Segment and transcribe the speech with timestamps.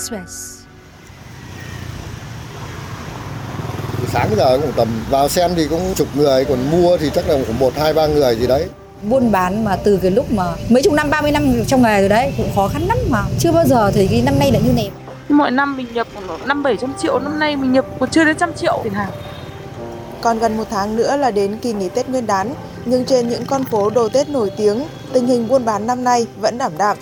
[0.00, 0.56] Express.
[4.12, 7.34] sáng giờ cũng tầm vào xem thì cũng chục người còn mua thì chắc là
[7.46, 8.68] cũng một hai ba người gì đấy
[9.02, 12.08] buôn bán mà từ cái lúc mà mấy chục năm 30 năm trong nghề rồi
[12.08, 14.72] đấy cũng khó khăn lắm mà chưa bao giờ thấy cái năm nay lại như
[14.72, 14.90] này
[15.30, 18.24] Mỗi năm mình nhập khoảng năm bảy trăm triệu, năm nay mình nhập còn chưa
[18.24, 19.10] đến trăm triệu tiền hàng.
[20.20, 22.54] Còn gần một tháng nữa là đến kỳ nghỉ Tết Nguyên đán,
[22.84, 26.26] nhưng trên những con phố đồ Tết nổi tiếng, tình hình buôn bán năm nay
[26.40, 26.96] vẫn ảm đạm.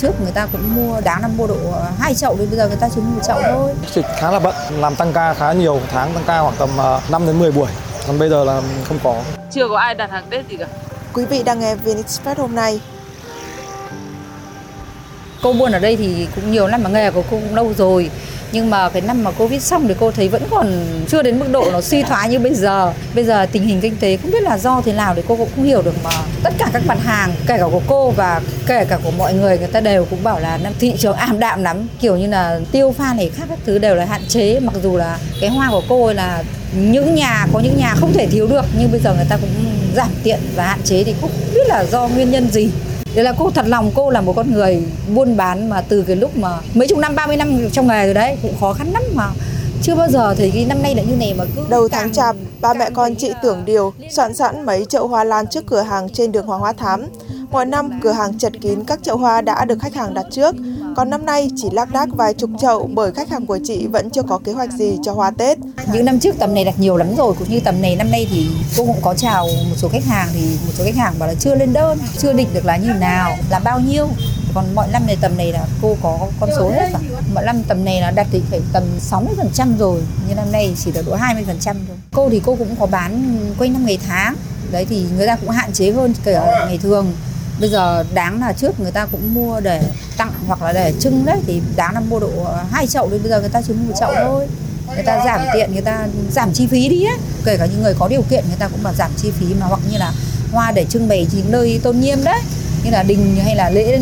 [0.00, 1.56] Trước người ta cũng mua đáng là mua độ
[1.98, 4.38] hai chậu đến bây giờ người ta chỉ mua một chậu thôi Dịch khá là
[4.38, 7.52] bận, làm tăng ca khá nhiều, tháng tăng ca khoảng tầm ờ, 5 đến 10
[7.52, 7.68] buổi.
[8.06, 9.22] Còn bây giờ là không có.
[9.50, 10.66] Chưa có ai đặt hàng Tết gì cả.
[11.12, 12.80] Quý vị đang nghe VN Express hôm nay.
[15.42, 18.10] cô buôn ở đây thì cũng nhiều năm mà nghề của cô cũng lâu rồi
[18.52, 21.46] nhưng mà cái năm mà covid xong thì cô thấy vẫn còn chưa đến mức
[21.52, 22.92] độ nó suy thoái như bây giờ.
[23.14, 25.48] Bây giờ tình hình kinh tế không biết là do thế nào thì cô cũng
[25.56, 26.10] không hiểu được mà
[26.42, 29.58] tất cả các mặt hàng, kể cả của cô và kể cả của mọi người
[29.58, 31.88] người ta đều cũng bảo là năm thị trường ảm đạm lắm.
[32.00, 34.60] Kiểu như là tiêu pha này khác các thứ đều là hạn chế.
[34.60, 36.42] Mặc dù là cái hoa của cô là
[36.76, 39.50] những nhà, có những nhà không thể thiếu được, nhưng bây giờ người ta cũng
[39.96, 42.70] giảm tiện và hạn chế thì cũng không biết là do nguyên nhân gì.
[43.14, 44.82] Đấy là cô thật lòng cô là một con người
[45.14, 48.14] buôn bán mà từ cái lúc mà mấy chục năm 30 năm trong nghề rồi
[48.14, 49.28] đấy cũng khó khăn lắm mà
[49.82, 52.36] chưa bao giờ thấy cái năm nay lại như này mà cứ Đầu tháng chạp,
[52.60, 56.08] ba mẹ con chị Tưởng Điều soạn sẵn mấy chậu hoa lan trước cửa hàng
[56.08, 57.06] trên đường Hoàng Hoa Thám.
[57.50, 60.54] Mỗi năm, cửa hàng chật kín các chậu hoa đã được khách hàng đặt trước.
[60.96, 64.10] Còn năm nay chỉ lác đác vài chục chậu bởi khách hàng của chị vẫn
[64.10, 65.58] chưa có kế hoạch gì cho hoa Tết.
[65.92, 68.26] những năm trước tầm này đặt nhiều lắm rồi cũng như tầm này năm nay
[68.30, 71.28] thì cô cũng có chào một số khách hàng thì một số khách hàng bảo
[71.28, 74.08] là chưa lên đơn chưa định được là như nào là bao nhiêu.
[74.54, 77.02] Còn mọi năm này tầm này là cô có con số hết rồi.
[77.34, 80.52] Mọi năm tầm này là đặt thì phải tầm 60 phần trăm rồi như năm
[80.52, 81.96] nay chỉ được độ 20 phần trăm thôi.
[82.12, 84.34] Cô thì cô cũng có bán quanh năm ngày tháng.
[84.72, 87.12] Đấy thì người ta cũng hạn chế hơn kể ở ngày thường
[87.60, 89.82] bây giờ đáng là trước người ta cũng mua để
[90.16, 92.30] tặng hoặc là để trưng đấy, thì đáng là mua độ
[92.70, 94.46] hai chậu đến bây giờ người ta chỉ mua một chậu thôi.
[94.94, 97.18] Người ta giảm tiện, người ta giảm chi phí đi ấy.
[97.44, 99.66] Kể cả những người có điều kiện, người ta cũng bảo giảm chi phí mà,
[99.66, 100.12] hoặc như là
[100.52, 102.40] hoa để trưng bày những nơi tôn nghiêm đấy.
[102.84, 104.00] Như là đình hay là lễ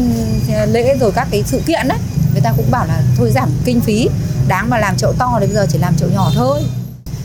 [0.66, 1.98] lễ rồi các cái sự kiện đấy.
[2.32, 4.08] Người ta cũng bảo là thôi giảm kinh phí.
[4.48, 6.60] Đáng mà làm chậu to thì bây giờ chỉ làm chậu nhỏ thôi.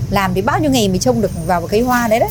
[0.09, 2.29] Làm thì bao nhiêu ngày mới trông được vào cái hoa đấy đấy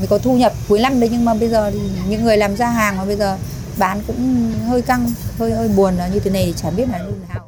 [0.00, 1.78] mới có thu nhập cuối năm đấy nhưng mà bây giờ thì
[2.08, 3.36] những người làm ra hàng mà bây giờ
[3.78, 6.98] bán cũng hơi căng hơi hơi buồn là như thế này thì chả biết là
[6.98, 7.46] như thế nào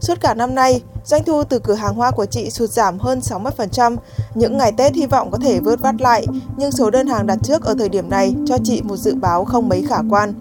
[0.00, 3.18] Suốt cả năm nay, doanh thu từ cửa hàng hoa của chị sụt giảm hơn
[3.18, 3.96] 60%.
[4.34, 6.26] Những ngày Tết hy vọng có thể vớt vát lại,
[6.56, 9.44] nhưng số đơn hàng đặt trước ở thời điểm này cho chị một dự báo
[9.44, 10.34] không mấy khả quan.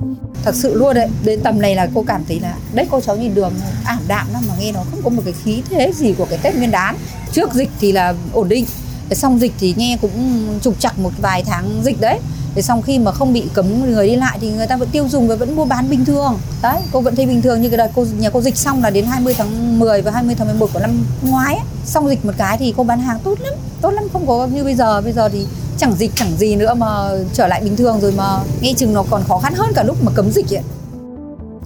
[0.43, 3.15] thật sự luôn đấy đến tầm này là cô cảm thấy là đấy cô cháu
[3.15, 3.53] nhìn đường
[3.85, 6.39] ảm đạm lắm mà nghe nó không có một cái khí thế gì của cái
[6.43, 6.95] tết nguyên đán
[7.31, 8.65] trước dịch thì là ổn định
[9.09, 12.19] Thế xong dịch thì nghe cũng trục chặt một vài tháng dịch đấy
[12.55, 15.07] Thế xong khi mà không bị cấm người đi lại thì người ta vẫn tiêu
[15.09, 17.77] dùng và vẫn mua bán bình thường Đấy, cô vẫn thấy bình thường như cái
[17.77, 20.69] đợt cô nhà cô dịch xong là đến 20 tháng 10 và 20 tháng 11
[20.73, 21.65] của năm ngoái ấy.
[21.85, 24.63] Xong dịch một cái thì cô bán hàng tốt lắm, tốt lắm không có như
[24.63, 25.47] bây giờ Bây giờ thì
[25.77, 26.87] chẳng dịch chẳng gì nữa mà
[27.33, 30.03] trở lại bình thường rồi mà nghe chừng nó còn khó khăn hơn cả lúc
[30.03, 30.63] mà cấm dịch ấy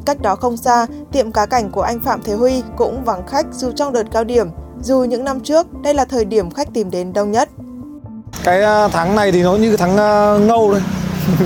[0.05, 3.45] Cách đó không xa, tiệm cá cảnh của anh Phạm Thế Huy cũng vắng khách
[3.53, 4.47] dù trong đợt cao điểm.
[4.83, 7.49] Dù những năm trước, đây là thời điểm khách tìm đến đông nhất.
[8.43, 10.81] Cái à, tháng này thì nó như tháng à, ngâu thôi.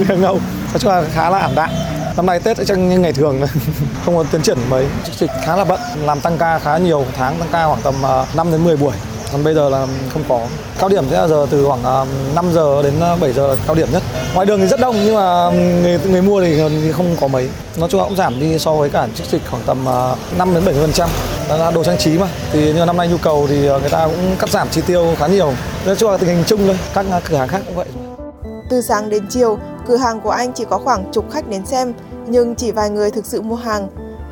[0.17, 0.39] ngâu.
[0.73, 1.69] Nói chung là khá là ảm đạm.
[2.15, 3.41] Năm nay Tết trong như ngày thường
[4.05, 4.87] không có tiến triển mấy.
[5.19, 8.25] Dịch khá là bận, làm tăng ca khá nhiều, tháng tăng ca khoảng tầm à,
[8.35, 8.93] 5 đến 10 buổi.
[9.31, 10.39] Còn bây giờ là không có.
[10.79, 12.05] Cao điểm sẽ là giờ từ khoảng à,
[12.35, 14.03] 5 giờ đến à, 7 giờ là cao điểm nhất.
[14.33, 16.61] Ngoài đường thì rất đông nhưng mà à, người người mua thì
[16.91, 17.49] không có mấy.
[17.77, 19.85] Nói chung là cũng giảm đi so với cả trước dịch khoảng tầm
[20.37, 21.09] 5 đến 70 phần trăm.
[21.49, 22.27] Là đồ trang trí mà.
[22.51, 25.15] Thì nhưng mà năm nay nhu cầu thì người ta cũng cắt giảm chi tiêu
[25.17, 25.53] khá nhiều.
[25.85, 26.77] Nói chung là tình hình chung thôi.
[26.93, 27.87] Các cửa hàng khác cũng vậy.
[28.69, 31.93] Từ sáng đến chiều, cửa hàng của anh chỉ có khoảng chục khách đến xem,
[32.27, 33.87] nhưng chỉ vài người thực sự mua hàng.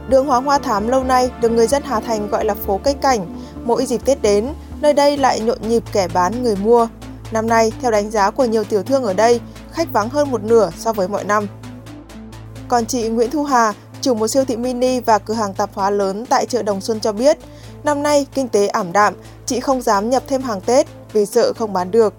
[0.10, 2.94] Đường Hoàng Hoa Thám lâu nay được người dân Hà Thành gọi là phố cây
[2.94, 3.26] cảnh.
[3.64, 4.48] Mỗi dịp Tết đến,
[4.82, 6.88] nơi đây lại nhộn nhịp kẻ bán người mua.
[7.32, 9.40] Năm nay, theo đánh giá của nhiều tiểu thương ở đây,
[9.72, 11.48] khách vắng hơn một nửa so với mọi năm.
[12.68, 15.90] Còn chị Nguyễn Thu Hà, chủ một siêu thị mini và cửa hàng tạp hóa
[15.90, 17.38] lớn tại chợ Đồng Xuân cho biết,
[17.84, 19.14] năm nay kinh tế ảm đạm,
[19.46, 22.14] chị không dám nhập thêm hàng Tết vì sợ không bán được.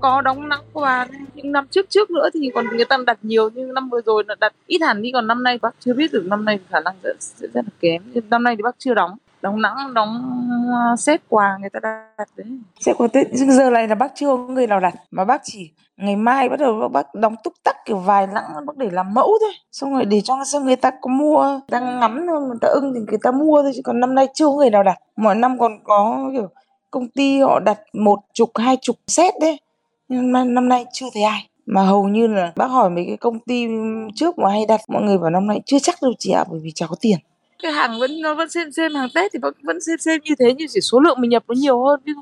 [0.00, 3.50] Có đóng nắng quà những năm trước trước nữa thì còn người ta đặt nhiều
[3.54, 6.12] nhưng năm vừa rồi là đặt ít hẳn đi còn năm nay bác chưa biết
[6.12, 8.02] được năm nay khả năng sẽ, sẽ rất là kém.
[8.30, 10.40] Năm nay thì bác chưa đóng đóng nắng, đóng
[10.72, 11.80] ờ, xếp xét quà người ta
[12.18, 12.46] đặt đấy.
[12.80, 14.94] Xếp quà tết giờ này là bác chưa có người nào đặt.
[15.10, 18.76] Mà bác chỉ ngày mai bắt đầu bác đóng túc tắc kiểu vài lẵng bác
[18.76, 19.52] để làm mẫu thôi.
[19.72, 22.92] Xong rồi để cho xem người ta có mua, đang ngắm thôi người ta ưng
[22.94, 24.98] thì người ta mua thôi, chứ còn năm nay chưa có người nào đặt.
[25.16, 26.48] Mọi năm còn có kiểu
[26.90, 29.60] công ty họ đặt một chục, hai chục set đấy.
[30.08, 31.48] Nhưng mà năm nay chưa thấy ai.
[31.66, 33.66] Mà hầu như là bác hỏi mấy cái công ty
[34.14, 36.60] trước mà hay đặt, mọi người vào năm nay chưa chắc đâu chị ạ, bởi
[36.62, 37.18] vì chả có tiền
[37.62, 40.34] cái hàng vẫn, nó vẫn xem xem hàng Tết thì vẫn vẫn xem xem như
[40.38, 42.00] thế nhưng chỉ số lượng mình nhập nó nhiều hơn.
[42.04, 42.20] Ví dụ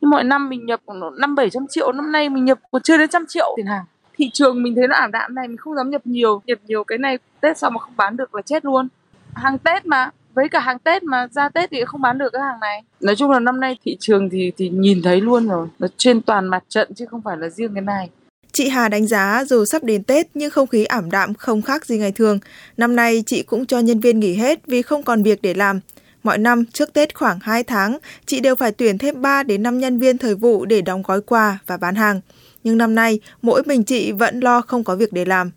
[0.00, 0.80] như mọi năm mình nhập
[1.18, 3.84] năm bảy trăm triệu, năm nay mình nhập còn chưa đến trăm triệu tiền hàng.
[4.16, 6.84] Thị trường mình thấy nó ảm đạm này mình không dám nhập nhiều nhập nhiều
[6.84, 8.88] cái này Tết xong mà không bán được là chết luôn.
[9.34, 12.42] Hàng Tết mà, với cả hàng Tết mà, ra Tết thì không bán được cái
[12.42, 12.82] hàng này.
[13.00, 16.22] Nói chung là năm nay thị trường thì thì nhìn thấy luôn rồi, nó trên
[16.22, 18.10] toàn mặt trận chứ không phải là riêng cái này.
[18.52, 21.86] Chị Hà đánh giá dù sắp đến Tết nhưng không khí ảm đạm không khác
[21.86, 22.38] gì ngày thường.
[22.76, 25.80] Năm nay chị cũng cho nhân viên nghỉ hết vì không còn việc để làm.
[26.22, 29.78] Mọi năm trước Tết khoảng 2 tháng, chị đều phải tuyển thêm 3 đến 5
[29.78, 32.20] nhân viên thời vụ để đóng gói quà và bán hàng.
[32.64, 35.50] Nhưng năm nay, mỗi mình chị vẫn lo không có việc để làm.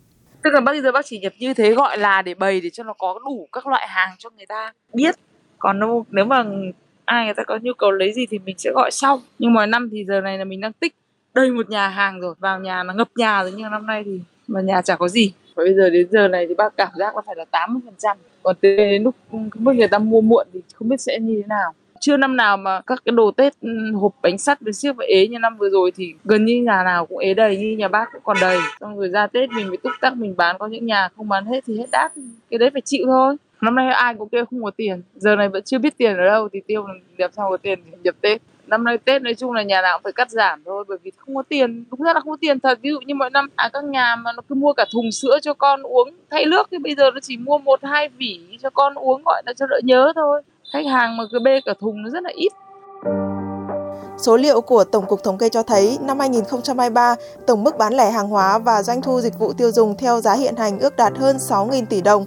[0.43, 2.83] Tức là bây giờ bác chỉ nhập như thế gọi là để bày để cho
[2.83, 5.15] nó có đủ các loại hàng cho người ta biết.
[5.59, 6.45] Còn nếu, nếu mà
[7.05, 9.21] ai người ta có nhu cầu lấy gì thì mình sẽ gọi sau.
[9.39, 10.93] Nhưng mà năm thì giờ này là mình đang tích
[11.33, 14.19] đầy một nhà hàng rồi vào nhà là ngập nhà rồi nhưng năm nay thì
[14.47, 15.33] mà nhà chả có gì.
[15.55, 17.93] Và bây giờ đến giờ này thì bác cảm giác là phải là 80 phần
[17.97, 18.17] trăm.
[18.43, 19.15] Còn đến lúc
[19.55, 21.73] biết người ta mua muộn thì không biết sẽ như thế nào.
[21.99, 25.05] Chưa năm nào mà các cái đồ tết ừ, hộp bánh sắt với siêu và
[25.07, 27.87] ế như năm vừa rồi thì gần như nhà nào cũng ế đầy như nhà
[27.87, 28.57] bác cũng còn đầy.
[28.79, 31.45] Xong rồi ra tết mình mới túc tắc mình bán có những nhà không bán
[31.45, 32.11] hết thì hết đắt.
[32.49, 33.35] Cái đấy phải chịu thôi.
[33.61, 35.01] Năm nay ai cũng kêu không có tiền.
[35.15, 36.85] Giờ này vẫn chưa biết tiền ở đâu thì tiêu
[37.17, 38.41] làm sao có tiền để nhập tết
[38.71, 41.11] năm nay tết nói chung là nhà nào cũng phải cắt giảm thôi bởi vì
[41.17, 42.79] không có tiền đúng ra là không có tiền thật.
[42.81, 45.39] Ví dụ như mọi năm à các nhà mà nó cứ mua cả thùng sữa
[45.41, 48.69] cho con uống thay nước thì bây giờ nó chỉ mua một hai vỉ cho
[48.69, 50.41] con uống gọi là cho đỡ nhớ thôi.
[50.73, 52.51] Khách hàng mà cứ bê cả thùng nó rất là ít.
[54.17, 57.15] Số liệu của Tổng cục Thống kê cho thấy năm 2023,
[57.47, 60.33] tổng mức bán lẻ hàng hóa và doanh thu dịch vụ tiêu dùng theo giá
[60.33, 62.25] hiện hành ước đạt hơn 6.000 tỷ đồng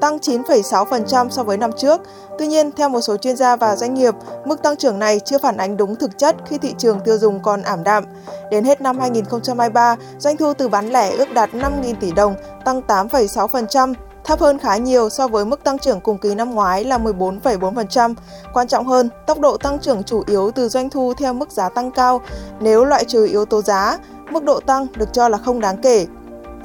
[0.00, 2.00] tăng 9,6% so với năm trước.
[2.38, 4.14] Tuy nhiên, theo một số chuyên gia và doanh nghiệp,
[4.44, 7.42] mức tăng trưởng này chưa phản ánh đúng thực chất khi thị trường tiêu dùng
[7.42, 8.04] còn ảm đạm.
[8.50, 12.34] Đến hết năm 2023, doanh thu từ bán lẻ ước đạt 5.000 tỷ đồng,
[12.64, 13.94] tăng 8,6%,
[14.24, 18.14] thấp hơn khá nhiều so với mức tăng trưởng cùng kỳ năm ngoái là 14,4%.
[18.52, 21.68] Quan trọng hơn, tốc độ tăng trưởng chủ yếu từ doanh thu theo mức giá
[21.68, 22.20] tăng cao.
[22.60, 23.98] Nếu loại trừ yếu tố giá,
[24.30, 26.06] mức độ tăng được cho là không đáng kể.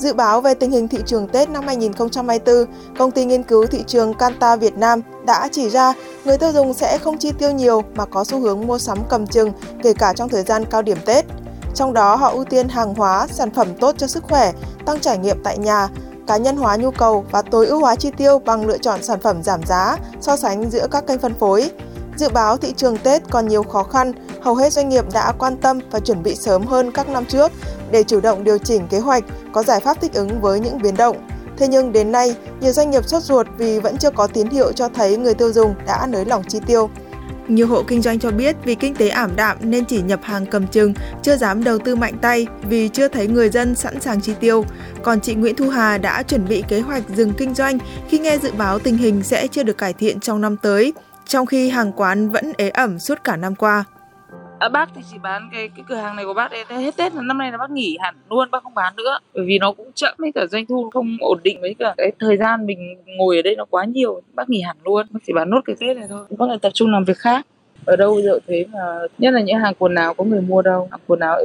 [0.01, 2.65] Dự báo về tình hình thị trường Tết năm 2024,
[2.97, 5.93] công ty nghiên cứu thị trường Canta Việt Nam đã chỉ ra
[6.25, 9.27] người tiêu dùng sẽ không chi tiêu nhiều mà có xu hướng mua sắm cầm
[9.27, 9.51] chừng
[9.83, 11.25] kể cả trong thời gian cao điểm Tết.
[11.75, 14.51] Trong đó họ ưu tiên hàng hóa, sản phẩm tốt cho sức khỏe,
[14.85, 15.89] tăng trải nghiệm tại nhà,
[16.27, 19.19] cá nhân hóa nhu cầu và tối ưu hóa chi tiêu bằng lựa chọn sản
[19.19, 21.71] phẩm giảm giá so sánh giữa các kênh phân phối.
[22.15, 25.57] Dự báo thị trường Tết còn nhiều khó khăn, hầu hết doanh nghiệp đã quan
[25.57, 27.51] tâm và chuẩn bị sớm hơn các năm trước
[27.91, 30.95] để chủ động điều chỉnh kế hoạch, có giải pháp thích ứng với những biến
[30.97, 31.27] động.
[31.57, 34.71] Thế nhưng đến nay, nhiều doanh nghiệp sốt ruột vì vẫn chưa có tín hiệu
[34.71, 36.89] cho thấy người tiêu dùng đã nới lỏng chi tiêu.
[37.47, 40.45] Nhiều hộ kinh doanh cho biết vì kinh tế ảm đạm nên chỉ nhập hàng
[40.45, 44.21] cầm chừng, chưa dám đầu tư mạnh tay vì chưa thấy người dân sẵn sàng
[44.21, 44.65] chi tiêu.
[45.03, 47.77] Còn chị Nguyễn Thu Hà đã chuẩn bị kế hoạch dừng kinh doanh
[48.09, 50.93] khi nghe dự báo tình hình sẽ chưa được cải thiện trong năm tới,
[51.25, 53.83] trong khi hàng quán vẫn ế ẩm suốt cả năm qua
[54.61, 57.15] à, bác thì chỉ bán cái cái cửa hàng này của bác đến hết tết
[57.15, 59.19] là năm nay là bác nghỉ hẳn luôn bác không bán nữa.
[59.33, 61.93] Bởi vì nó cũng chậm với cả doanh thu không ổn định với cả.
[61.97, 65.07] Cái thời gian mình ngồi ở đây nó quá nhiều bác nghỉ hẳn luôn.
[65.11, 66.25] Bác chỉ bán nốt cái tết này thôi.
[66.37, 67.45] Bác lại tập trung làm việc khác
[67.85, 68.79] ở đâu giờ thế mà.
[69.17, 70.87] Nhất là những hàng quần áo có người mua đâu.
[70.91, 71.37] Hàng quần áo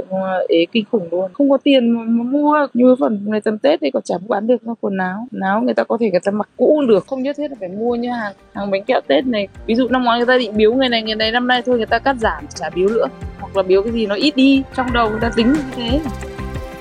[0.49, 1.31] ế kinh khủng luôn.
[1.33, 2.67] Không có tiền mà mua.
[2.75, 5.27] Như phần này tầm tết thì còn chẳng bán được quần áo.
[5.33, 7.07] Quần áo người ta có thể người ta mặc cũ được.
[7.07, 9.49] Không nhất thiết là phải mua như hàng hàng bánh kẹo tết này.
[9.67, 11.77] Ví dụ năm ngoái người ta định biếu người này người này năm nay thôi
[11.77, 13.07] người ta cắt giảm trả biếu nữa.
[13.41, 16.01] Hoặc là biếu cái gì nó ít đi trong đầu người ta tính như thế.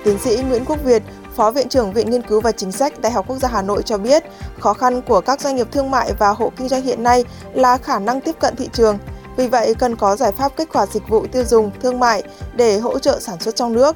[0.03, 1.03] Tiến sĩ Nguyễn Quốc Việt,
[1.35, 3.81] Phó Viện trưởng Viện Nghiên cứu và Chính sách Đại học Quốc gia Hà Nội
[3.85, 4.23] cho biết,
[4.59, 7.77] khó khăn của các doanh nghiệp thương mại và hộ kinh doanh hiện nay là
[7.77, 8.97] khả năng tiếp cận thị trường.
[9.37, 12.23] Vì vậy, cần có giải pháp kích hoạt dịch vụ tiêu dùng, thương mại
[12.55, 13.95] để hỗ trợ sản xuất trong nước.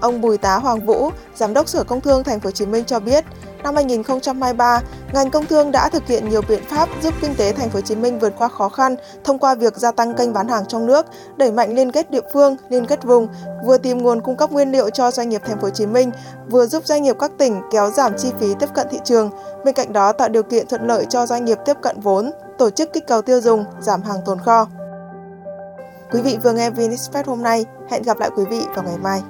[0.00, 2.84] Ông Bùi Tá Hoàng Vũ, Giám đốc Sở Công Thương Thành phố Hồ Chí Minh
[2.84, 3.24] cho biết,
[3.62, 7.70] năm 2023, ngành công thương đã thực hiện nhiều biện pháp giúp kinh tế Thành
[7.70, 10.48] phố Hồ Chí Minh vượt qua khó khăn thông qua việc gia tăng kênh bán
[10.48, 13.28] hàng trong nước, đẩy mạnh liên kết địa phương, liên kết vùng,
[13.64, 16.10] vừa tìm nguồn cung cấp nguyên liệu cho doanh nghiệp Thành phố Hồ Chí Minh,
[16.48, 19.30] vừa giúp doanh nghiệp các tỉnh kéo giảm chi phí tiếp cận thị trường.
[19.64, 22.70] Bên cạnh đó tạo điều kiện thuận lợi cho doanh nghiệp tiếp cận vốn, tổ
[22.70, 24.66] chức kích cầu tiêu dùng, giảm hàng tồn kho.
[26.12, 29.22] Quý vị vừa nghe Vinexpress hôm nay, hẹn gặp lại quý vị vào ngày mai.